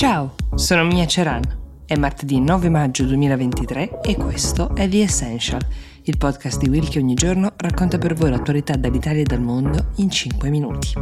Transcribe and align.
Ciao, 0.00 0.34
sono 0.54 0.82
Mia 0.84 1.06
Ceran. 1.06 1.82
È 1.84 1.94
martedì 1.94 2.40
9 2.40 2.70
maggio 2.70 3.04
2023 3.04 4.00
e 4.00 4.16
questo 4.16 4.74
è 4.74 4.88
The 4.88 5.02
Essential, 5.02 5.60
il 6.04 6.16
podcast 6.16 6.58
di 6.58 6.70
Will 6.70 6.88
che 6.88 6.98
ogni 6.98 7.12
giorno 7.12 7.52
racconta 7.58 7.98
per 7.98 8.14
voi 8.14 8.30
l'attualità 8.30 8.76
dall'Italia 8.76 9.20
e 9.20 9.24
dal 9.24 9.42
mondo 9.42 9.90
in 9.96 10.08
5 10.08 10.48
minuti. 10.48 10.94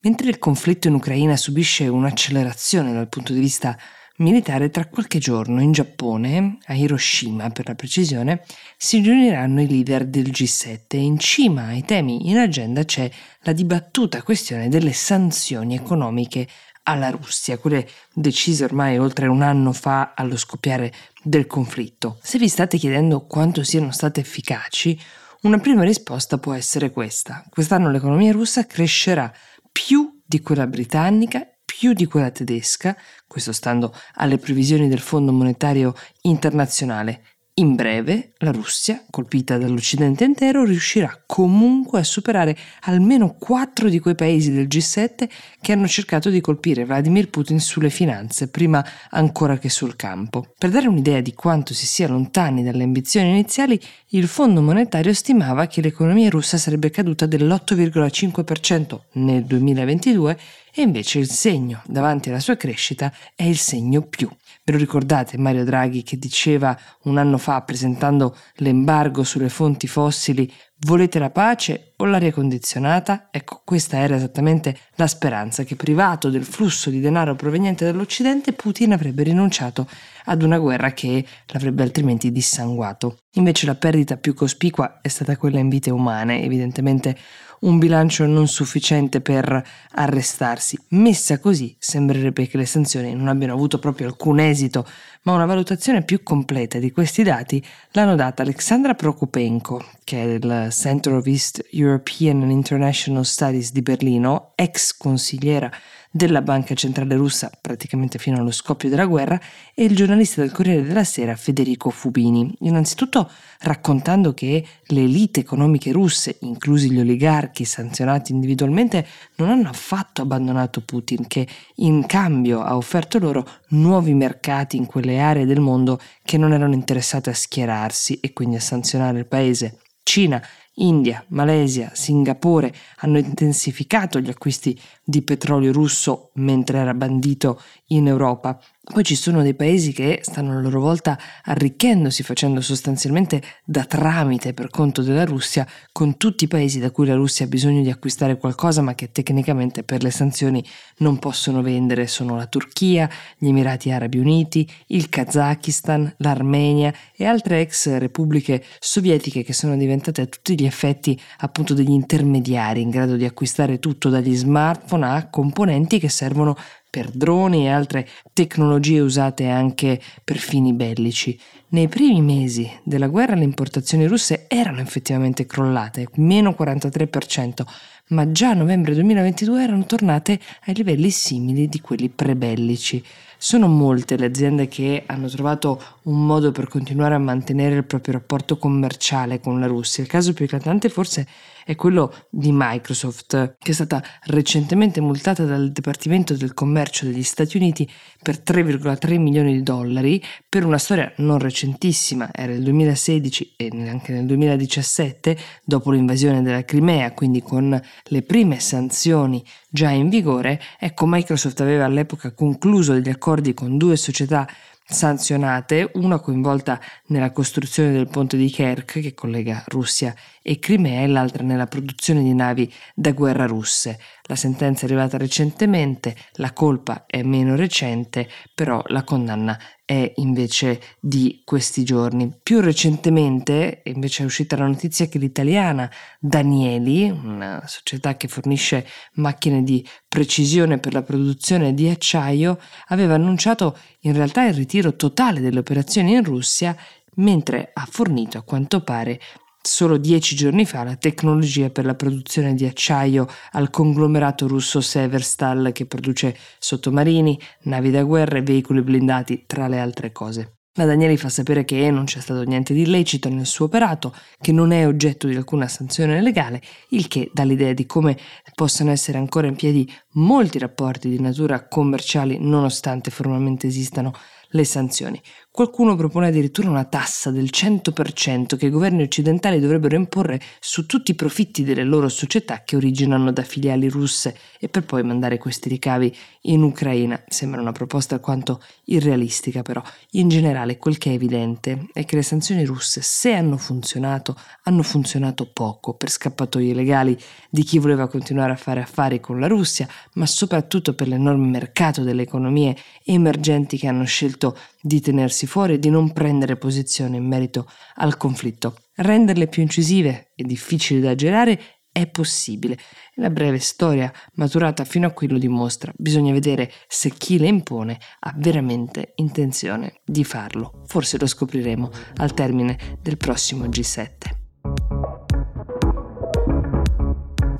Mentre 0.00 0.28
il 0.28 0.40
conflitto 0.40 0.88
in 0.88 0.94
Ucraina 0.94 1.36
subisce 1.36 1.86
un'accelerazione 1.86 2.92
dal 2.92 3.08
punto 3.08 3.32
di 3.32 3.38
vista 3.38 3.78
militare, 4.22 4.70
tra 4.70 4.86
qualche 4.86 5.18
giorno 5.18 5.60
in 5.60 5.72
Giappone, 5.72 6.58
a 6.66 6.74
Hiroshima 6.74 7.50
per 7.50 7.68
la 7.68 7.74
precisione, 7.74 8.42
si 8.76 9.00
riuniranno 9.00 9.60
i 9.60 9.68
leader 9.68 10.06
del 10.06 10.30
G7 10.30 10.78
e 10.88 10.98
in 10.98 11.18
cima 11.18 11.66
ai 11.66 11.84
temi 11.84 12.30
in 12.30 12.38
agenda 12.38 12.84
c'è 12.84 13.10
la 13.40 13.52
dibattuta 13.52 14.22
questione 14.22 14.68
delle 14.68 14.92
sanzioni 14.92 15.74
economiche 15.74 16.48
alla 16.84 17.10
Russia, 17.10 17.58
quelle 17.58 17.86
decise 18.12 18.64
ormai 18.64 18.98
oltre 18.98 19.26
un 19.26 19.42
anno 19.42 19.72
fa 19.72 20.14
allo 20.16 20.36
scoppiare 20.36 20.92
del 21.22 21.46
conflitto. 21.46 22.18
Se 22.22 22.38
vi 22.38 22.48
state 22.48 22.78
chiedendo 22.78 23.26
quanto 23.26 23.62
siano 23.62 23.92
state 23.92 24.20
efficaci, 24.20 24.98
una 25.42 25.58
prima 25.58 25.82
risposta 25.82 26.38
può 26.38 26.52
essere 26.54 26.90
questa. 26.90 27.44
Quest'anno 27.50 27.90
l'economia 27.90 28.32
russa 28.32 28.66
crescerà 28.66 29.32
più 29.70 30.20
di 30.24 30.40
quella 30.40 30.66
britannica 30.66 31.46
più 31.78 31.94
di 31.94 32.04
quella 32.04 32.30
tedesca, 32.30 32.94
questo 33.26 33.50
stando 33.50 33.94
alle 34.16 34.36
previsioni 34.36 34.88
del 34.88 35.00
Fondo 35.00 35.32
Monetario 35.32 35.94
Internazionale. 36.22 37.24
In 37.56 37.74
breve, 37.74 38.32
la 38.38 38.50
Russia, 38.50 39.04
colpita 39.10 39.58
dall'Occidente 39.58 40.24
intero, 40.24 40.64
riuscirà 40.64 41.22
comunque 41.26 42.00
a 42.00 42.02
superare 42.02 42.56
almeno 42.84 43.34
quattro 43.38 43.90
di 43.90 43.98
quei 43.98 44.14
paesi 44.14 44.50
del 44.50 44.66
G7 44.66 45.28
che 45.60 45.72
hanno 45.72 45.86
cercato 45.86 46.30
di 46.30 46.40
colpire 46.40 46.86
Vladimir 46.86 47.28
Putin 47.28 47.60
sulle 47.60 47.90
finanze, 47.90 48.48
prima 48.48 48.82
ancora 49.10 49.58
che 49.58 49.68
sul 49.68 49.96
campo. 49.96 50.46
Per 50.56 50.70
dare 50.70 50.88
un'idea 50.88 51.20
di 51.20 51.34
quanto 51.34 51.74
si 51.74 51.84
sia 51.84 52.08
lontani 52.08 52.62
dalle 52.64 52.84
ambizioni 52.84 53.28
iniziali, 53.28 53.78
il 54.12 54.28
Fondo 54.28 54.62
Monetario 54.62 55.12
stimava 55.12 55.66
che 55.66 55.82
l'economia 55.82 56.30
russa 56.30 56.56
sarebbe 56.56 56.88
caduta 56.88 57.26
dell'8,5% 57.26 58.98
nel 59.12 59.44
2022 59.44 60.38
e 60.74 60.80
invece 60.80 61.18
il 61.18 61.28
segno 61.28 61.82
davanti 61.84 62.30
alla 62.30 62.40
sua 62.40 62.56
crescita 62.56 63.12
è 63.34 63.42
il 63.42 63.58
segno 63.58 64.00
più. 64.00 64.26
Ve 64.64 64.72
lo 64.72 64.78
ricordate 64.78 65.38
Mario 65.38 65.64
Draghi 65.64 66.04
che 66.04 66.16
diceva 66.16 66.78
un 67.04 67.18
anno 67.18 67.36
fa 67.36 67.62
presentando 67.62 68.36
l'embargo 68.56 69.24
sulle 69.24 69.48
fonti 69.48 69.88
fossili 69.88 70.52
volete 70.86 71.18
la 71.18 71.30
pace 71.30 71.91
o 72.02 72.04
l'aria 72.04 72.32
condizionata? 72.32 73.28
Ecco, 73.30 73.62
questa 73.64 73.98
era 73.98 74.16
esattamente 74.16 74.76
la 74.96 75.06
speranza 75.06 75.62
che 75.62 75.76
privato 75.76 76.30
del 76.30 76.44
flusso 76.44 76.90
di 76.90 77.00
denaro 77.00 77.36
proveniente 77.36 77.84
dall'Occidente 77.84 78.52
Putin 78.52 78.92
avrebbe 78.92 79.22
rinunciato 79.22 79.86
ad 80.24 80.42
una 80.42 80.58
guerra 80.58 80.92
che 80.92 81.24
l'avrebbe 81.46 81.84
altrimenti 81.84 82.32
dissanguato. 82.32 83.18
Invece 83.34 83.66
la 83.66 83.76
perdita 83.76 84.16
più 84.16 84.34
cospicua 84.34 84.98
è 85.00 85.08
stata 85.08 85.36
quella 85.36 85.60
in 85.60 85.68
vite 85.68 85.90
umane, 85.90 86.42
evidentemente 86.42 87.16
un 87.62 87.78
bilancio 87.78 88.26
non 88.26 88.48
sufficiente 88.48 89.20
per 89.20 89.64
arrestarsi. 89.92 90.78
Messa 90.88 91.38
così, 91.38 91.74
sembrerebbe 91.78 92.46
che 92.46 92.56
le 92.56 92.66
sanzioni 92.66 93.14
non 93.14 93.28
abbiano 93.28 93.52
avuto 93.52 93.78
proprio 93.78 94.08
alcun 94.08 94.40
esito, 94.40 94.86
ma 95.22 95.34
una 95.34 95.46
valutazione 95.46 96.02
più 96.02 96.22
completa 96.22 96.78
di 96.78 96.90
questi 96.90 97.22
dati 97.22 97.64
l'hanno 97.92 98.16
data 98.16 98.42
Alexandra 98.42 98.94
Prokopenko, 98.94 99.84
che 100.02 100.22
è 100.22 100.38
del 100.38 100.72
Center 100.72 101.12
of 101.14 101.26
East 101.26 101.64
European 101.92 102.42
and 102.42 102.50
International 102.50 103.24
Studies 103.24 103.70
di 103.70 103.82
Berlino, 103.82 104.52
ex 104.54 104.96
consigliera 104.96 105.70
della 106.14 106.42
Banca 106.42 106.74
Centrale 106.74 107.16
Russa 107.16 107.50
praticamente 107.58 108.18
fino 108.18 108.36
allo 108.36 108.50
scoppio 108.50 108.90
della 108.90 109.06
guerra 109.06 109.40
e 109.74 109.84
il 109.84 109.96
giornalista 109.96 110.42
del 110.42 110.52
Corriere 110.52 110.82
della 110.82 111.04
Sera 111.04 111.36
Federico 111.36 111.88
Fubini, 111.88 112.54
innanzitutto 112.60 113.30
raccontando 113.60 114.34
che 114.34 114.64
le 114.86 115.00
elite 115.02 115.40
economiche 115.40 115.92
russe, 115.92 116.36
inclusi 116.40 116.90
gli 116.90 117.00
oligarchi 117.00 117.64
sanzionati 117.64 118.32
individualmente, 118.32 119.06
non 119.36 119.48
hanno 119.48 119.70
affatto 119.70 120.22
abbandonato 120.22 120.82
Putin, 120.82 121.26
che 121.26 121.46
in 121.76 122.04
cambio 122.06 122.60
ha 122.60 122.76
offerto 122.76 123.18
loro 123.18 123.46
nuovi 123.68 124.12
mercati 124.12 124.76
in 124.76 124.86
quelle 124.86 125.18
aree 125.18 125.46
del 125.46 125.60
mondo 125.60 125.98
che 126.22 126.36
non 126.36 126.52
erano 126.52 126.74
interessate 126.74 127.30
a 127.30 127.34
schierarsi 127.34 128.20
e 128.20 128.34
quindi 128.34 128.56
a 128.56 128.60
sanzionare 128.60 129.18
il 129.18 129.26
paese. 129.26 129.78
Cina 130.02 130.42
India, 130.76 131.24
Malesia, 131.28 131.90
Singapore 131.94 132.72
hanno 132.98 133.18
intensificato 133.18 134.20
gli 134.20 134.30
acquisti 134.30 134.78
di 135.04 135.22
petrolio 135.22 135.72
russo 135.72 136.30
mentre 136.34 136.78
era 136.78 136.94
bandito 136.94 137.60
in 137.88 138.06
Europa 138.06 138.58
poi 138.84 139.04
ci 139.04 139.14
sono 139.14 139.42
dei 139.42 139.54
paesi 139.54 139.92
che 139.92 140.18
stanno 140.22 140.58
a 140.58 140.60
loro 140.60 140.80
volta 140.80 141.16
arricchendosi, 141.44 142.24
facendo 142.24 142.60
sostanzialmente 142.60 143.40
da 143.64 143.84
tramite 143.84 144.54
per 144.54 144.70
conto 144.70 145.02
della 145.02 145.24
Russia 145.24 145.64
con 145.92 146.16
tutti 146.16 146.44
i 146.44 146.48
paesi 146.48 146.80
da 146.80 146.90
cui 146.90 147.06
la 147.06 147.14
Russia 147.14 147.44
ha 147.44 147.48
bisogno 147.48 147.80
di 147.80 147.90
acquistare 147.90 148.36
qualcosa 148.38 148.82
ma 148.82 148.96
che 148.96 149.12
tecnicamente 149.12 149.84
per 149.84 150.02
le 150.02 150.10
sanzioni 150.10 150.64
non 150.96 151.20
possono 151.20 151.62
vendere. 151.62 152.08
Sono 152.08 152.34
la 152.34 152.46
Turchia, 152.46 153.08
gli 153.38 153.46
Emirati 153.46 153.92
Arabi 153.92 154.18
Uniti, 154.18 154.68
il 154.88 155.08
Kazakistan, 155.08 156.16
l'Armenia 156.16 156.92
e 157.14 157.24
altre 157.24 157.60
ex 157.60 157.96
repubbliche 157.98 158.64
sovietiche 158.80 159.44
che 159.44 159.52
sono 159.52 159.76
diventate 159.76 160.22
a 160.22 160.26
tutti 160.26 160.60
gli 160.60 160.61
effetti 160.64 161.18
appunto 161.38 161.74
degli 161.74 161.90
intermediari 161.90 162.80
in 162.80 162.90
grado 162.90 163.16
di 163.16 163.24
acquistare 163.24 163.78
tutto 163.78 164.08
dagli 164.08 164.34
smartphone 164.34 165.06
a 165.06 165.28
componenti 165.28 165.98
che 165.98 166.08
servono 166.08 166.56
per 166.92 167.10
droni 167.10 167.64
e 167.64 167.70
altre 167.70 168.06
tecnologie 168.34 169.00
usate 169.00 169.48
anche 169.48 169.98
per 170.22 170.36
fini 170.36 170.74
bellici. 170.74 171.40
Nei 171.68 171.88
primi 171.88 172.20
mesi 172.20 172.70
della 172.84 173.08
guerra 173.08 173.34
le 173.34 173.44
importazioni 173.44 174.06
russe 174.06 174.44
erano 174.46 174.80
effettivamente 174.80 175.46
crollate, 175.46 176.08
meno 176.16 176.50
43%, 176.50 177.62
ma 178.08 178.30
già 178.30 178.50
a 178.50 178.54
novembre 178.54 178.92
2022 178.92 179.62
erano 179.62 179.86
tornate 179.86 180.38
ai 180.66 180.74
livelli 180.74 181.08
simili 181.08 181.66
di 181.66 181.80
quelli 181.80 182.10
prebellici. 182.10 183.02
Sono 183.44 183.66
molte 183.66 184.16
le 184.16 184.26
aziende 184.26 184.68
che 184.68 185.02
hanno 185.04 185.26
trovato 185.26 185.82
un 186.02 186.24
modo 186.24 186.52
per 186.52 186.68
continuare 186.68 187.16
a 187.16 187.18
mantenere 187.18 187.74
il 187.74 187.84
proprio 187.84 188.14
rapporto 188.14 188.56
commerciale 188.56 189.40
con 189.40 189.58
la 189.58 189.66
Russia. 189.66 190.00
Il 190.00 190.08
caso 190.08 190.32
più 190.32 190.44
eclatante 190.44 190.88
forse 190.88 191.26
è 191.64 191.74
quello 191.74 192.12
di 192.30 192.50
Microsoft, 192.52 193.56
che 193.58 193.70
è 193.70 193.74
stata 193.74 194.02
recentemente 194.24 195.00
multata 195.00 195.44
dal 195.44 195.70
Dipartimento 195.70 196.34
del 196.34 196.54
Commercio 196.54 197.06
degli 197.06 197.22
Stati 197.22 197.56
Uniti 197.56 197.88
per 198.22 198.42
3,3 198.44 199.18
milioni 199.18 199.52
di 199.52 199.62
dollari 199.62 200.22
per 200.48 200.64
una 200.64 200.78
storia 200.78 201.12
non 201.16 201.38
recentissima, 201.38 202.30
era 202.32 202.52
il 202.52 202.62
2016 202.62 203.54
e 203.56 203.70
anche 203.88 204.12
nel 204.12 204.26
2017, 204.26 205.36
dopo 205.64 205.90
l'invasione 205.90 206.42
della 206.42 206.64
Crimea, 206.64 207.12
quindi 207.12 207.42
con 207.42 207.80
le 208.04 208.22
prime 208.22 208.60
sanzioni 208.60 209.44
già 209.68 209.90
in 209.90 210.08
vigore, 210.08 210.60
ecco 210.78 211.06
Microsoft 211.06 211.60
aveva 211.60 211.84
all'epoca 211.84 212.32
concluso 212.32 212.92
degli 212.92 213.08
accordi 213.08 213.54
con 213.54 213.76
due 213.76 213.96
società 213.96 214.46
sanzionate, 214.84 215.90
una 215.94 216.18
coinvolta 216.18 216.80
nella 217.06 217.30
costruzione 217.32 217.92
del 217.92 218.08
ponte 218.08 218.36
di 218.36 218.50
Kerch 218.50 219.00
che 219.00 219.14
collega 219.14 219.64
Russia 219.68 220.14
e 220.42 220.58
Crimea 220.58 221.02
e 221.02 221.06
l'altra 221.06 221.44
nella 221.44 221.66
produzione 221.66 222.22
di 222.22 222.34
navi 222.34 222.72
da 222.94 223.12
guerra 223.12 223.46
russe. 223.46 223.98
La 224.32 224.38
sentenza 224.38 224.86
è 224.86 224.88
arrivata 224.88 225.18
recentemente, 225.18 226.16
la 226.36 226.54
colpa 226.54 227.04
è 227.04 227.22
meno 227.22 227.54
recente, 227.54 228.30
però 228.54 228.82
la 228.86 229.04
condanna 229.04 229.60
è 229.84 230.10
invece 230.16 230.80
di 231.00 231.42
questi 231.44 231.84
giorni. 231.84 232.32
Più 232.42 232.60
recentemente 232.60 233.82
invece 233.84 234.22
è 234.22 234.24
uscita 234.24 234.56
la 234.56 234.66
notizia 234.66 235.04
che 235.04 235.18
l'italiana 235.18 235.90
Danieli, 236.18 237.10
una 237.10 237.62
società 237.66 238.16
che 238.16 238.26
fornisce 238.26 238.86
macchine 239.16 239.62
di 239.62 239.86
precisione 240.08 240.78
per 240.78 240.94
la 240.94 241.02
produzione 241.02 241.74
di 241.74 241.90
acciaio, 241.90 242.58
aveva 242.86 243.12
annunciato 243.12 243.76
in 244.00 244.14
realtà 244.14 244.46
il 244.46 244.54
ritiro 244.54 244.96
totale 244.96 245.40
delle 245.40 245.58
operazioni 245.58 246.12
in 246.12 246.24
Russia 246.24 246.74
mentre 247.16 247.70
ha 247.74 247.86
fornito 247.86 248.38
a 248.38 248.42
quanto 248.44 248.82
pare 248.82 249.20
solo 249.62 249.96
dieci 249.96 250.34
giorni 250.34 250.66
fa 250.66 250.82
la 250.82 250.96
tecnologia 250.96 251.70
per 251.70 251.84
la 251.84 251.94
produzione 251.94 252.54
di 252.54 252.66
acciaio 252.66 253.26
al 253.52 253.70
conglomerato 253.70 254.48
russo 254.48 254.80
Severstal 254.80 255.70
che 255.72 255.86
produce 255.86 256.36
sottomarini, 256.58 257.38
navi 257.62 257.90
da 257.90 258.02
guerra 258.02 258.38
e 258.38 258.42
veicoli 258.42 258.82
blindati, 258.82 259.44
tra 259.46 259.68
le 259.68 259.78
altre 259.78 260.12
cose. 260.12 260.56
La 260.76 260.86
Danieli 260.86 261.18
fa 261.18 261.28
sapere 261.28 261.66
che 261.66 261.90
non 261.90 262.04
c'è 262.04 262.18
stato 262.18 262.44
niente 262.44 262.72
di 262.72 262.80
illecito 262.80 263.28
nel 263.28 263.44
suo 263.44 263.66
operato, 263.66 264.14
che 264.40 264.52
non 264.52 264.72
è 264.72 264.86
oggetto 264.86 265.26
di 265.26 265.36
alcuna 265.36 265.68
sanzione 265.68 266.22
legale, 266.22 266.62
il 266.90 267.08
che 267.08 267.30
dà 267.30 267.42
l'idea 267.42 267.74
di 267.74 267.84
come 267.84 268.16
possano 268.54 268.90
essere 268.90 269.18
ancora 269.18 269.48
in 269.48 269.54
piedi 269.54 269.86
molti 270.14 270.58
rapporti 270.58 271.08
di 271.08 271.20
natura 271.20 271.66
commerciali 271.66 272.38
nonostante 272.40 273.10
formalmente 273.10 273.66
esistano 273.66 274.12
le 274.52 274.64
sanzioni. 274.64 275.20
Qualcuno 275.50 275.96
propone 275.96 276.28
addirittura 276.28 276.70
una 276.70 276.84
tassa 276.84 277.30
del 277.30 277.50
100% 277.52 278.56
che 278.56 278.66
i 278.66 278.70
governi 278.70 279.02
occidentali 279.02 279.60
dovrebbero 279.60 279.96
imporre 279.96 280.40
su 280.60 280.86
tutti 280.86 281.10
i 281.10 281.14
profitti 281.14 281.62
delle 281.62 281.84
loro 281.84 282.08
società 282.08 282.62
che 282.64 282.76
originano 282.76 283.32
da 283.32 283.42
filiali 283.42 283.88
russe 283.88 284.34
e 284.58 284.68
per 284.68 284.84
poi 284.84 285.02
mandare 285.02 285.36
questi 285.36 285.68
ricavi 285.68 286.14
in 286.42 286.62
Ucraina. 286.62 287.22
Sembra 287.28 287.60
una 287.60 287.72
proposta 287.72 288.14
alquanto 288.14 288.62
irrealistica 288.84 289.60
però. 289.60 289.82
In 290.12 290.28
generale 290.28 290.78
quel 290.78 290.96
che 290.96 291.10
è 291.10 291.14
evidente 291.14 291.88
è 291.92 292.06
che 292.06 292.16
le 292.16 292.22
sanzioni 292.22 292.64
russe, 292.64 293.02
se 293.02 293.34
hanno 293.34 293.58
funzionato, 293.58 294.34
hanno 294.62 294.82
funzionato 294.82 295.50
poco 295.52 295.94
per 295.94 296.10
scappatoie 296.10 296.72
legali 296.72 297.18
di 297.50 297.62
chi 297.62 297.78
voleva 297.78 298.08
continuare 298.08 298.52
a 298.52 298.56
fare 298.56 298.80
affari 298.80 299.20
con 299.20 299.38
la 299.38 299.48
Russia, 299.48 299.86
ma 300.14 300.26
soprattutto 300.26 300.94
per 300.94 301.08
l'enorme 301.08 301.46
mercato 301.46 302.02
delle 302.02 302.22
economie 302.22 302.76
emergenti 303.04 303.76
che 303.76 303.88
hanno 303.88 304.04
scelto 304.04 304.56
di 304.80 305.00
tenersi 305.00 305.46
fuori 305.46 305.74
e 305.74 305.78
di 305.78 305.90
non 305.90 306.12
prendere 306.12 306.56
posizione 306.56 307.16
in 307.16 307.26
merito 307.26 307.68
al 307.96 308.16
conflitto. 308.16 308.76
Renderle 308.96 309.46
più 309.46 309.62
incisive 309.62 310.32
e 310.34 310.44
difficili 310.44 311.00
da 311.00 311.14
girare 311.14 311.60
è 311.92 312.06
possibile. 312.06 312.78
La 313.16 313.28
breve 313.28 313.58
storia 313.58 314.10
maturata 314.34 314.84
fino 314.84 315.06
a 315.06 315.10
qui 315.10 315.28
lo 315.28 315.38
dimostra. 315.38 315.92
Bisogna 315.96 316.32
vedere 316.32 316.72
se 316.88 317.10
chi 317.10 317.38
le 317.38 317.48
impone 317.48 317.98
ha 318.20 318.32
veramente 318.36 319.12
intenzione 319.16 320.00
di 320.04 320.24
farlo. 320.24 320.82
Forse 320.86 321.18
lo 321.18 321.26
scopriremo 321.26 321.90
al 322.16 322.32
termine 322.32 322.98
del 323.02 323.18
prossimo 323.18 323.66
G7. 323.66 324.41